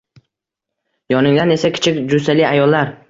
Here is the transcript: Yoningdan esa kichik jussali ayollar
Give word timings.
Yoningdan 1.13 1.53
esa 1.57 1.71
kichik 1.77 2.01
jussali 2.15 2.49
ayollar 2.55 2.95